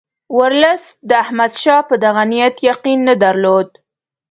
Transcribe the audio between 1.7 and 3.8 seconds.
په دغه نیت یقین نه درلود.